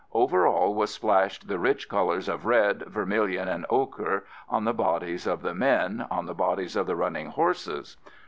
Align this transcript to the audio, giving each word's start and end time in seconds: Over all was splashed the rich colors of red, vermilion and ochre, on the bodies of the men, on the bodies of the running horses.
Over 0.13 0.47
all 0.47 0.73
was 0.73 0.91
splashed 0.91 1.47
the 1.47 1.59
rich 1.59 1.87
colors 1.87 2.27
of 2.27 2.47
red, 2.47 2.85
vermilion 2.87 3.47
and 3.47 3.67
ochre, 3.69 4.25
on 4.49 4.63
the 4.65 4.73
bodies 4.73 5.27
of 5.27 5.43
the 5.43 5.53
men, 5.53 6.07
on 6.09 6.25
the 6.25 6.33
bodies 6.33 6.75
of 6.75 6.87
the 6.87 6.95
running 6.95 7.27
horses. 7.27 7.97